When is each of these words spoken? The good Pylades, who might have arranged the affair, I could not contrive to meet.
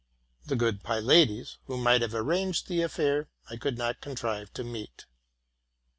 The 0.45 0.55
good 0.55 0.81
Pylades, 0.83 1.59
who 1.65 1.77
might 1.77 2.01
have 2.01 2.15
arranged 2.15 2.67
the 2.67 2.81
affair, 2.81 3.29
I 3.51 3.55
could 3.55 3.77
not 3.77 4.01
contrive 4.01 4.51
to 4.53 4.63
meet. 4.63 5.05